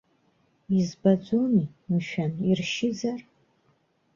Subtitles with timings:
[0.77, 3.19] Избаӡомеи, мшәан, иршьызар?